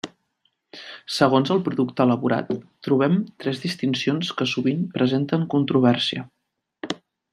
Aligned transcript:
Segons 1.17 1.51
el 1.55 1.59
producte 1.67 2.01
elaborat 2.09 2.49
trobem 2.87 3.19
tres 3.45 3.61
distincions 3.67 4.33
que 4.41 4.49
sovint 4.55 4.81
presenten 4.97 5.45
controvèrsia. 5.57 6.27